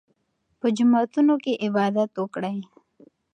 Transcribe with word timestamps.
په 0.59 0.67
جوماتونو 0.77 1.33
کې 1.43 1.53
عبادت 1.65 2.09
وکړئ. 2.17 2.57